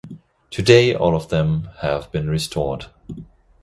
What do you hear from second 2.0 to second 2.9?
been restored.